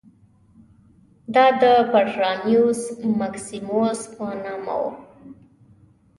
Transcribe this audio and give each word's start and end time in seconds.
دا 1.33 1.45
د 1.61 1.63
پټرانیوس 1.91 2.81
مکسیموس 3.19 3.99
په 4.15 4.25
نامه 4.43 4.75
و 4.81 4.83